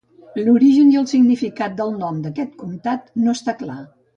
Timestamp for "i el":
0.93-1.05